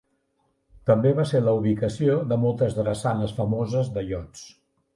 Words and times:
També 0.89 1.11
va 1.19 1.25
ser 1.31 1.41
la 1.43 1.53
ubicació 1.59 2.17
de 2.31 2.39
moltes 2.47 2.79
drassanes 2.81 3.39
famoses 3.43 3.95
de 3.99 4.09
iots. 4.15 4.45